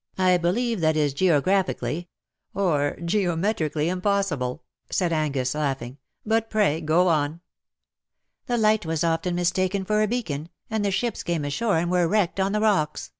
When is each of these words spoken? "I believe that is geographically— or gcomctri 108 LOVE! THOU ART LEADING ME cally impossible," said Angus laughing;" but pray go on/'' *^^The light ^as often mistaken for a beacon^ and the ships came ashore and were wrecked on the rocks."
"I 0.18 0.36
believe 0.36 0.80
that 0.80 0.96
is 0.96 1.14
geographically— 1.14 2.08
or 2.54 2.96
gcomctri 3.02 3.28
108 3.28 3.28
LOVE! 3.28 3.28
THOU 3.28 3.30
ART 3.30 3.40
LEADING 3.40 3.60
ME 3.60 3.70
cally 3.84 3.88
impossible," 3.88 4.64
said 4.90 5.12
Angus 5.12 5.54
laughing;" 5.54 5.98
but 6.26 6.50
pray 6.50 6.80
go 6.80 7.06
on/'' 7.06 7.38
*^^The 8.48 8.58
light 8.58 8.82
^as 8.82 9.08
often 9.08 9.36
mistaken 9.36 9.84
for 9.84 10.02
a 10.02 10.08
beacon^ 10.08 10.48
and 10.68 10.84
the 10.84 10.90
ships 10.90 11.22
came 11.22 11.44
ashore 11.44 11.78
and 11.78 11.88
were 11.88 12.08
wrecked 12.08 12.40
on 12.40 12.50
the 12.50 12.58
rocks." 12.60 13.12